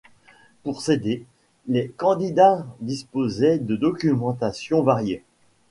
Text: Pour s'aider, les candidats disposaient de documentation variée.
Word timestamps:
Pour 0.63 0.81
s'aider, 0.81 1.23
les 1.67 1.87
candidats 1.89 2.65
disposaient 2.81 3.59
de 3.59 3.75
documentation 3.75 4.81
variée. 4.81 5.23